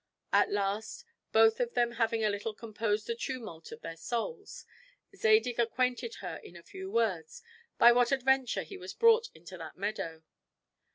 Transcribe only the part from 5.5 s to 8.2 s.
acquainted her in a few words by what